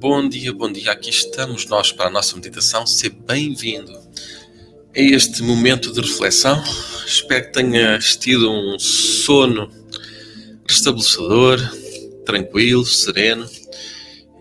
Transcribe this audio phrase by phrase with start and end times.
[0.00, 0.92] bom dia, bom dia.
[0.92, 2.86] Aqui estamos nós para a nossa meditação.
[2.86, 6.64] Seja bem-vindo a este momento de reflexão.
[7.06, 9.70] Espero que tenhas tido um sono
[10.66, 11.58] restabelecedor,
[12.24, 13.46] tranquilo, sereno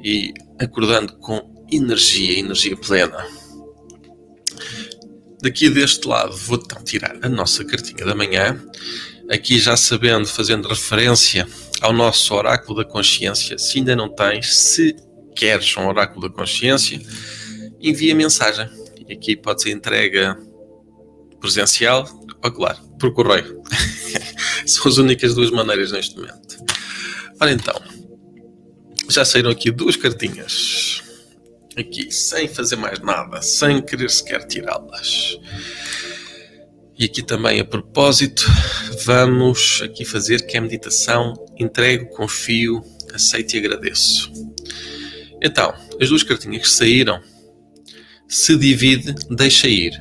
[0.02, 3.28] e acordando com energia, energia plena.
[5.42, 8.58] Daqui deste lado vou então tirar a nossa cartinha da manhã.
[9.30, 11.46] Aqui já sabendo, fazendo referência
[11.82, 13.58] ao nosso oráculo da consciência.
[13.58, 14.96] Se ainda não tens, se
[15.40, 17.00] queres um oráculo da consciência,
[17.80, 18.70] envia mensagem.
[19.08, 20.38] E aqui pode ser entrega
[21.40, 22.06] presencial
[22.44, 23.64] ou, claro, por correio.
[24.68, 26.58] São as únicas duas maneiras neste momento.
[27.40, 27.82] Ora então,
[29.10, 31.02] já saíram aqui duas cartinhas.
[31.78, 35.40] Aqui, sem fazer mais nada, sem querer sequer tirá-las.
[36.98, 38.46] E aqui também a propósito,
[39.06, 42.84] vamos aqui fazer que é a meditação entrego, confio,
[43.14, 44.30] aceito e agradeço.
[45.42, 47.22] Então, as duas cartinhas que saíram,
[48.28, 49.94] se divide, deixa ir.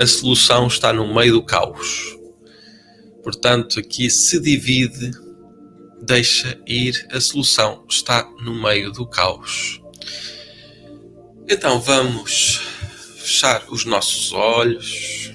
[0.00, 2.16] A solução está no meio do caos.
[3.22, 5.10] Portanto, aqui se divide,
[6.02, 7.06] deixa ir.
[7.10, 9.80] A solução está no meio do caos.
[11.48, 12.60] Então vamos
[13.18, 15.34] fechar os nossos olhos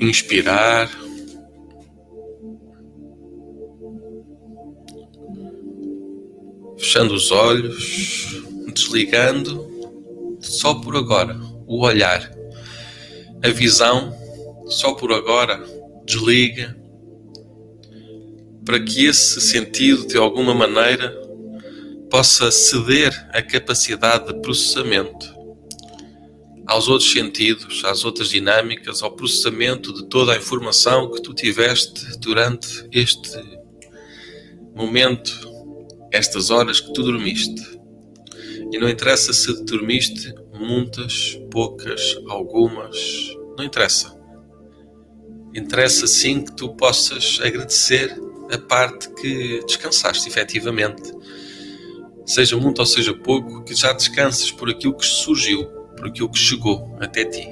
[0.00, 0.90] inspirar.
[6.84, 8.26] Fechando os olhos,
[8.74, 9.66] desligando
[10.38, 11.34] só por agora
[11.66, 12.30] o olhar,
[13.42, 14.14] a visão,
[14.66, 15.64] só por agora
[16.04, 16.76] desliga,
[18.66, 21.10] para que esse sentido de alguma maneira
[22.10, 25.34] possa ceder a capacidade de processamento
[26.66, 32.18] aos outros sentidos, às outras dinâmicas, ao processamento de toda a informação que tu tiveste
[32.18, 33.42] durante este
[34.74, 35.53] momento,
[36.14, 37.60] estas horas que tu dormiste.
[38.70, 42.96] E não interessa se dormiste muitas, poucas, algumas,
[43.58, 44.16] não interessa.
[45.52, 48.16] Interessa sim que tu possas agradecer
[48.52, 51.12] a parte que descansaste efetivamente.
[52.24, 55.66] Seja muito ou seja pouco, que já descansas por aquilo que surgiu
[55.96, 57.46] por aquilo que chegou até ti.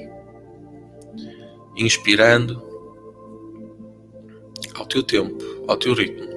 [1.75, 2.61] Inspirando
[4.75, 6.32] ao teu tempo, ao teu ritmo.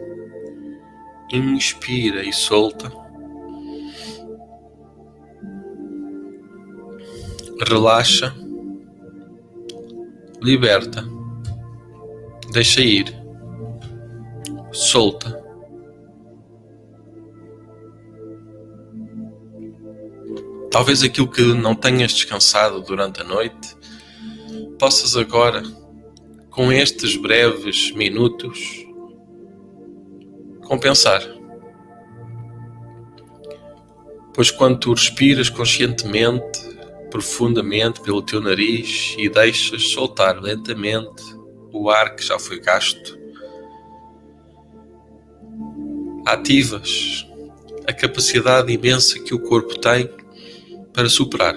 [1.32, 2.90] Inspira e solta.
[7.68, 8.34] Relaxa.
[10.42, 11.04] Liberta.
[12.52, 13.14] Deixa ir.
[14.72, 15.46] Solta
[20.76, 23.74] Talvez aquilo que não tenhas descansado durante a noite,
[24.78, 25.62] possas agora,
[26.50, 28.85] com estes breves minutos,
[30.66, 31.22] compensar.
[34.34, 36.60] Pois quando tu respiras conscientemente,
[37.10, 41.22] profundamente pelo teu nariz e deixas soltar lentamente
[41.72, 43.18] o ar que já foi gasto,
[46.26, 47.26] ativas
[47.86, 50.10] a capacidade imensa que o corpo tem
[50.92, 51.54] para superar.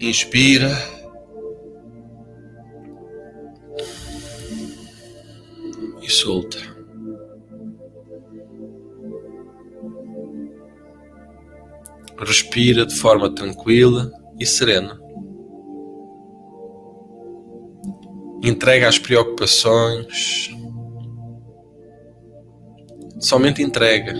[0.00, 0.99] Inspira.
[6.10, 6.58] Solta.
[12.18, 15.00] Respira de forma tranquila e serena.
[18.42, 20.50] Entrega as preocupações.
[23.18, 24.14] Somente entrega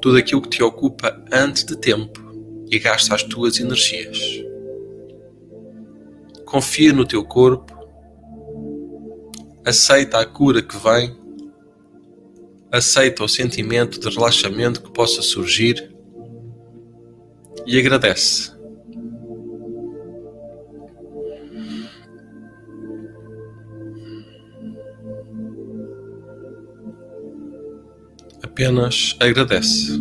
[0.00, 2.20] tudo aquilo que te ocupa antes de tempo
[2.70, 4.18] e gasta as tuas energias.
[6.44, 7.75] Confia no teu corpo,
[9.66, 11.14] aceita a cura que vem,
[12.72, 15.92] aceita o sentimento de relaxamento que possa surgir
[17.66, 18.56] e agradece.
[28.56, 29.92] apenas agradece.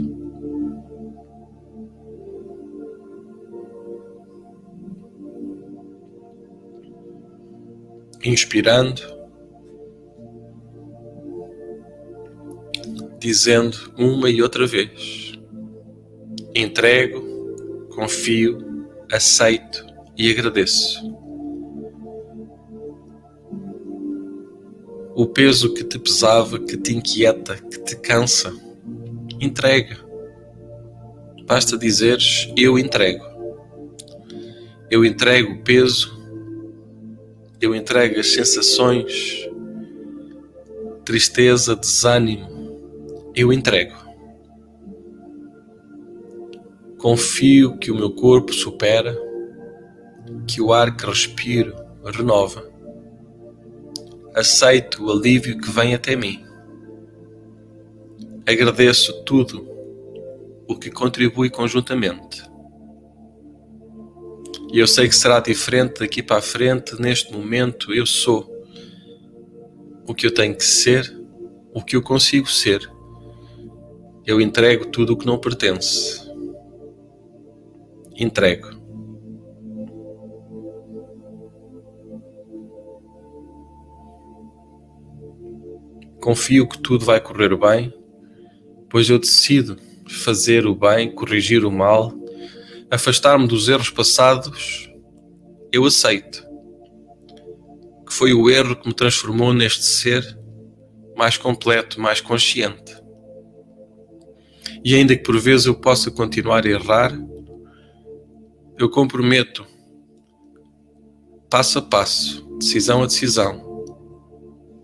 [8.24, 9.15] Inspirando,
[13.25, 15.34] dizendo uma e outra vez:
[16.53, 21.15] entrego, confio, aceito e agradeço.
[25.15, 28.53] o peso que te pesava, que te inquieta, que te cansa.
[29.39, 29.98] Entrega.
[31.48, 33.24] Basta dizeres: Eu entrego.
[34.91, 36.13] Eu entrego o peso,
[37.60, 39.50] eu entrego as sensações,
[41.03, 42.55] tristeza, desânimo,
[43.36, 43.96] eu entrego.
[46.98, 49.15] Confio que o meu corpo supera,
[50.48, 52.68] que o ar que respiro renova.
[54.34, 56.44] Aceito o alívio que vem até mim.
[58.48, 59.68] Agradeço tudo
[60.68, 62.44] o que contribui conjuntamente.
[64.72, 68.54] E eu sei que será diferente daqui para a frente, neste momento eu sou
[70.08, 71.15] o que eu tenho que ser,
[71.74, 72.95] o que eu consigo ser.
[74.25, 76.20] Eu entrego tudo o que não pertence.
[78.15, 78.70] Entrego.
[86.20, 87.94] Confio que tudo vai correr bem,
[88.89, 89.77] pois eu decido
[90.10, 92.12] fazer o bem, corrigir o mal,
[92.89, 94.91] afastar-me dos erros passados.
[95.72, 96.44] Eu aceito
[98.08, 100.39] que foi o erro que me transformou neste ser
[101.15, 103.05] mais completo, mais consciente.
[104.86, 107.12] E ainda que por vezes eu possa continuar a errar,
[108.77, 109.65] eu comprometo,
[111.50, 113.84] passo a passo, decisão a decisão,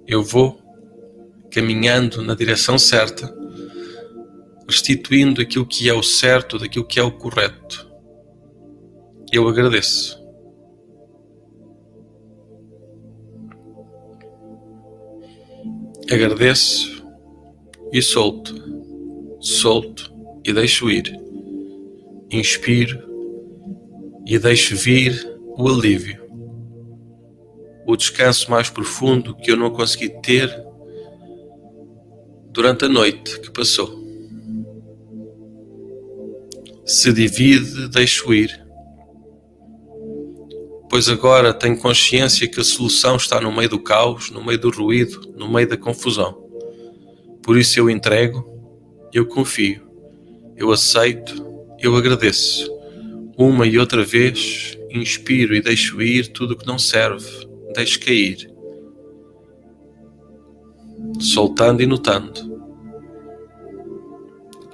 [0.07, 0.59] eu vou
[1.51, 3.31] caminhando na direção certa,
[4.67, 7.87] restituindo aquilo que é o certo daquilo que é o correto.
[9.31, 10.19] Eu agradeço.
[16.11, 17.05] Agradeço
[17.93, 18.70] e solto,
[19.41, 20.13] solto
[20.45, 21.19] e deixo ir.
[22.29, 23.11] Inspiro
[24.25, 26.21] e deixo vir o alívio,
[27.85, 30.49] o descanso mais profundo que eu não consegui ter
[32.51, 33.99] durante a noite que passou.
[36.85, 38.61] Se divide, deixo ir.
[40.89, 44.69] Pois agora tenho consciência que a solução está no meio do caos, no meio do
[44.69, 46.33] ruído, no meio da confusão.
[47.41, 48.50] Por isso eu entrego,
[49.13, 49.81] eu confio,
[50.55, 51.45] eu aceito,
[51.79, 52.71] eu agradeço.
[53.37, 58.51] Uma e outra vez, inspiro e deixo ir tudo o que não serve, deixo cair
[61.19, 62.51] soltando e notando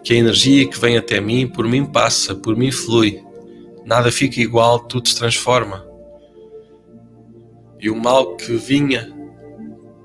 [0.04, 3.22] que a energia que vem até mim por mim passa, por mim flui.
[3.86, 5.86] Nada fica igual, tudo se transforma.
[7.78, 9.14] E o mal que vinha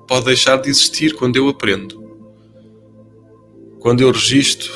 [0.05, 2.02] pode deixar de existir quando eu aprendo.
[3.83, 4.71] Quando eu registro,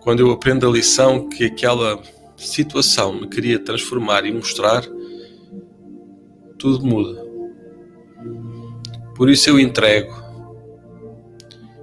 [0.00, 2.02] quando eu aprendo a lição que aquela
[2.38, 4.82] situação me queria transformar e mostrar,
[6.58, 7.22] tudo muda.
[9.14, 10.10] Por isso eu entrego.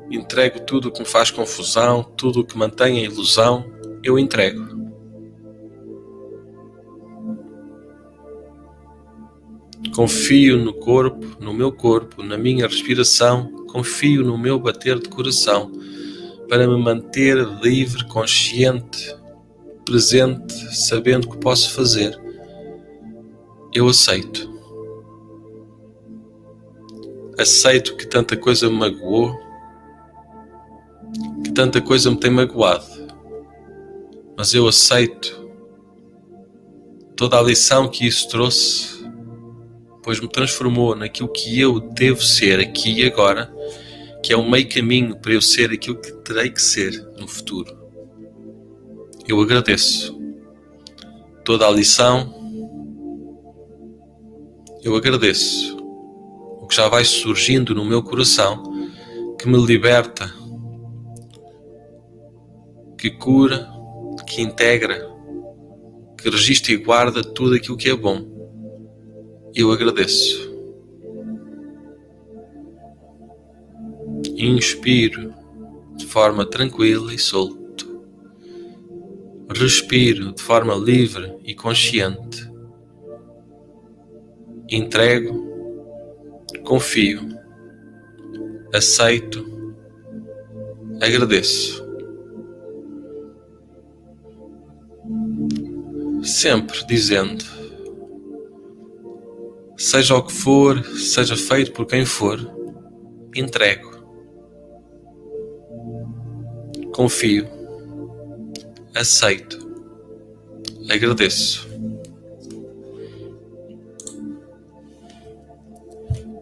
[0.10, 3.72] Entrego tudo o que me faz confusão, tudo o que mantém a ilusão,
[4.04, 4.85] eu entrego.
[9.96, 15.72] Confio no corpo, no meu corpo, na minha respiração, confio no meu bater de coração
[16.50, 19.16] para me manter livre, consciente,
[19.86, 22.20] presente, sabendo que posso fazer.
[23.74, 24.54] Eu aceito.
[27.38, 29.38] Aceito que tanta coisa me magoou,
[31.44, 32.86] que tanta coisa me tem magoado,
[34.38, 35.50] mas eu aceito
[37.16, 39.05] toda a lição que isso trouxe,
[40.06, 43.52] pois me transformou naquilo que eu devo ser aqui e agora,
[44.22, 47.76] que é um meio caminho para eu ser aquilo que terei que ser no futuro.
[49.28, 50.16] Eu agradeço
[51.44, 52.32] toda a lição,
[54.84, 55.76] eu agradeço
[56.62, 58.62] o que já vai surgindo no meu coração,
[59.40, 60.32] que me liberta,
[62.96, 63.68] que cura,
[64.28, 65.12] que integra,
[66.16, 68.35] que registra e guarda tudo aquilo que é bom.
[69.56, 70.54] Eu agradeço.
[74.36, 75.34] Inspiro
[75.96, 78.04] de forma tranquila e solto.
[79.50, 82.52] Respiro de forma livre e consciente.
[84.70, 85.46] Entrego
[86.66, 87.22] confio,
[88.74, 89.46] aceito,
[91.00, 91.86] agradeço.
[96.24, 97.46] Sempre dizendo:
[99.78, 102.40] seja o que for, seja feito por quem for,
[103.36, 103.92] entrego,
[106.94, 107.48] confio,
[108.94, 109.66] aceito,
[110.90, 111.76] agradeço.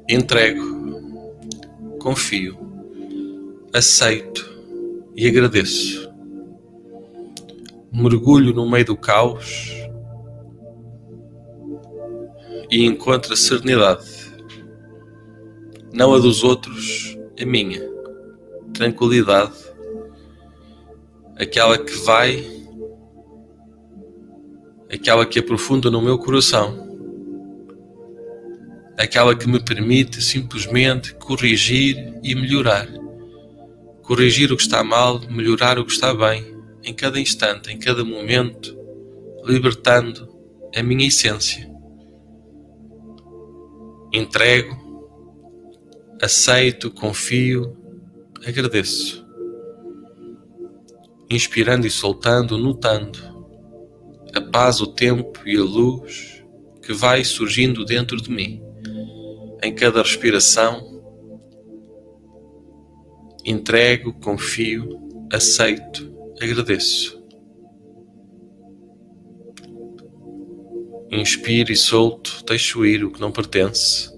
[0.08, 0.64] entrego,
[2.00, 2.58] confio,
[3.74, 4.52] aceito.
[5.16, 6.12] E agradeço.
[7.92, 9.72] Mergulho no meio do caos
[12.74, 14.04] e encontro a serenidade,
[15.94, 17.80] não a dos outros, a minha,
[18.74, 19.54] tranquilidade,
[21.38, 22.44] aquela que vai,
[24.92, 26.90] aquela que aprofunda no meu coração,
[28.98, 32.88] aquela que me permite simplesmente corrigir e melhorar.
[34.02, 36.44] Corrigir o que está mal, melhorar o que está bem,
[36.84, 38.76] em cada instante, em cada momento,
[39.46, 40.28] libertando
[40.76, 41.73] a minha essência.
[44.16, 44.78] Entrego,
[46.22, 47.76] aceito, confio,
[48.46, 49.26] agradeço.
[51.32, 53.20] Inspirando e soltando, notando
[54.36, 56.44] a paz, o tempo e a luz
[56.84, 58.62] que vai surgindo dentro de mim.
[59.64, 61.02] Em cada respiração,
[63.44, 65.00] entrego, confio,
[65.32, 67.23] aceito, agradeço.
[71.16, 74.12] Inspiro e solto, deixo ir o que não pertence.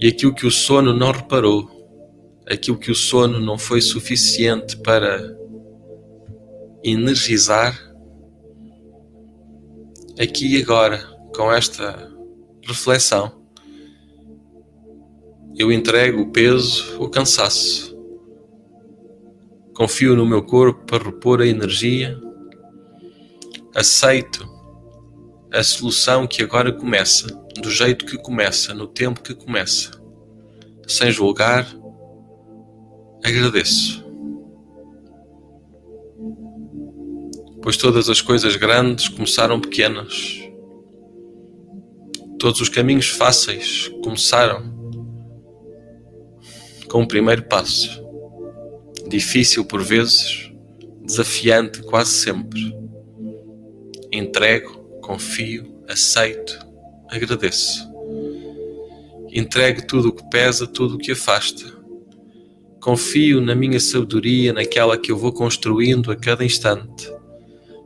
[0.00, 1.68] E aquilo que o sono não reparou,
[2.48, 5.36] aquilo que o sono não foi suficiente para
[6.84, 7.76] energizar,
[10.20, 10.98] aqui e agora,
[11.34, 12.12] com esta
[12.64, 13.42] reflexão,
[15.56, 17.92] eu entrego o peso, o cansaço.
[19.74, 22.16] Confio no meu corpo para repor a energia.
[23.74, 24.57] Aceito
[25.52, 27.26] a solução que agora começa,
[27.60, 29.90] do jeito que começa, no tempo que começa.
[30.86, 31.66] Sem julgar,
[33.24, 34.04] agradeço.
[37.62, 40.40] Pois todas as coisas grandes começaram pequenas.
[42.38, 44.76] Todos os caminhos fáceis começaram
[46.88, 48.02] com o primeiro passo.
[49.08, 50.50] Difícil por vezes,
[51.02, 52.74] desafiante quase sempre.
[54.12, 54.77] Entrego
[55.08, 56.58] confio, aceito,
[57.08, 57.90] agradeço.
[59.30, 61.64] Entregue tudo o que pesa, tudo o que afasta.
[62.78, 67.10] Confio na minha sabedoria, naquela que eu vou construindo a cada instante,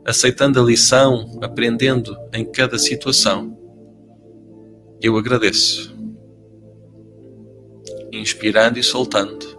[0.05, 3.57] aceitando a lição, aprendendo em cada situação.
[5.01, 5.95] Eu agradeço.
[8.11, 9.57] Inspirando e soltando.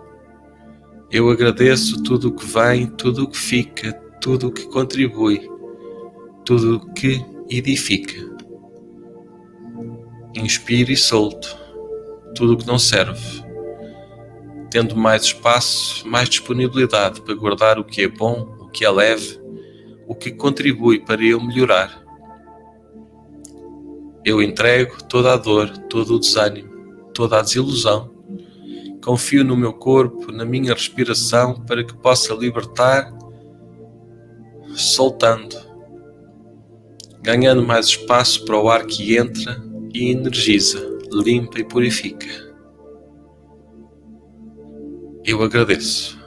[1.11, 5.49] Eu agradeço tudo o que vem, tudo o que fica, tudo o que contribui,
[6.45, 8.15] tudo o que edifica.
[10.35, 11.57] Inspire e solto
[12.35, 13.45] tudo o que não serve,
[14.71, 19.41] tendo mais espaço, mais disponibilidade para guardar o que é bom, o que é leve,
[20.07, 22.03] o que contribui para eu melhorar.
[24.25, 28.13] Eu entrego toda a dor, todo o desânimo, toda a desilusão.
[29.05, 33.13] Confio no meu corpo, na minha respiração, para que possa libertar,
[34.75, 35.74] soltando
[37.25, 40.79] ganhando mais espaço para o ar que entra e energiza,
[41.11, 42.27] limpa e purifica.
[45.25, 46.23] Eu agradeço,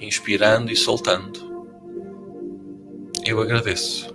[0.00, 1.40] inspirando e soltando.
[3.26, 4.14] Eu agradeço.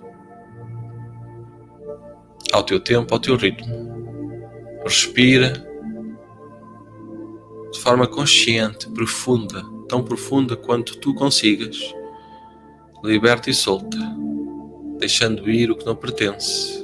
[2.50, 3.92] Ao teu tempo, ao teu ritmo.
[4.82, 5.52] Respira
[7.70, 11.94] de forma consciente, profunda, tão profunda quanto tu consigas.
[13.04, 14.24] Liberta e solta
[15.04, 16.82] deixando ir o que não pertence,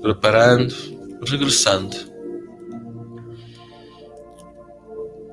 [0.00, 0.74] preparando,
[1.22, 1.94] regressando,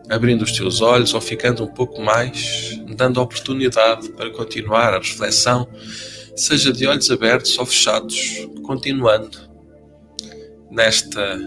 [0.10, 5.66] abrindo os teus olhos ou ficando um pouco mais, dando oportunidade para continuar a reflexão,
[6.36, 9.38] seja de olhos abertos ou fechados, continuando
[10.70, 11.40] nesta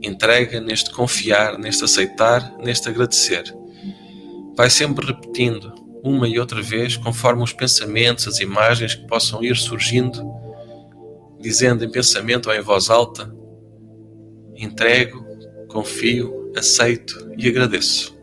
[0.00, 3.52] entrega, neste confiar, neste aceitar, neste agradecer.
[4.56, 9.56] Vai sempre repetindo uma e outra vez, conforme os pensamentos, as imagens que possam ir
[9.56, 10.22] surgindo,
[11.40, 13.32] dizendo em pensamento ou em voz alta:
[14.56, 15.24] entrego,
[15.68, 18.16] confio, aceito e agradeço.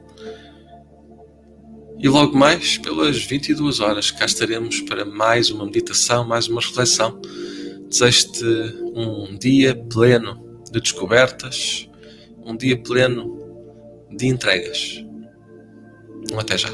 [1.98, 7.20] E logo mais, pelas 22 horas, cá estaremos para mais uma meditação, mais uma reflexão.
[7.90, 8.46] Desejo-te
[8.94, 11.90] um dia pleno de descobertas,
[12.46, 13.40] um dia pleno
[14.12, 15.04] de entregas.
[16.38, 16.70] Até já.